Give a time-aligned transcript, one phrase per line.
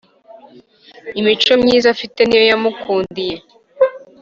[1.19, 3.37] imico myiza afite niyo yamukundiye